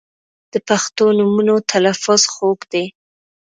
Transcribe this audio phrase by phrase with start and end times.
[0.53, 2.85] •د پښتو نومونو تلفظ خوږ دی.